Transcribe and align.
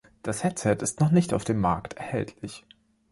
Das 0.23 0.43
Headset 0.43 0.77
ist 0.81 0.99
noch 0.99 1.11
nicht 1.11 1.31
auf 1.31 1.43
dem 1.43 1.59
Markt 1.59 1.93
erhältlich. 1.93 2.65